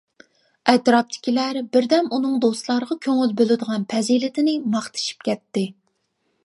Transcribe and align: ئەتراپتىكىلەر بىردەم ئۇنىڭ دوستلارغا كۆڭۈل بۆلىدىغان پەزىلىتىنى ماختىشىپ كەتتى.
ئەتراپتىكىلەر 0.71 1.59
بىردەم 1.77 2.09
ئۇنىڭ 2.17 2.39
دوستلارغا 2.47 2.99
كۆڭۈل 3.07 3.37
بۆلىدىغان 3.43 3.87
پەزىلىتىنى 3.95 4.59
ماختىشىپ 4.77 5.29
كەتتى. 5.31 5.69